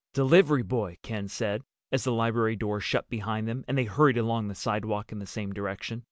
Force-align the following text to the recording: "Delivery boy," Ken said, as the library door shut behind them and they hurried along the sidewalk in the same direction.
"Delivery 0.13 0.63
boy," 0.63 0.97
Ken 1.03 1.27
said, 1.27 1.61
as 1.91 2.03
the 2.05 2.11
library 2.11 2.55
door 2.55 2.79
shut 2.79 3.07
behind 3.07 3.47
them 3.47 3.63
and 3.67 3.77
they 3.77 3.83
hurried 3.85 4.17
along 4.17 4.47
the 4.47 4.55
sidewalk 4.55 5.11
in 5.11 5.19
the 5.19 5.27
same 5.27 5.53
direction. 5.53 5.99